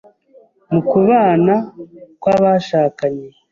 [0.71, 1.55] mu kubana
[2.21, 3.27] kw’abashakanye,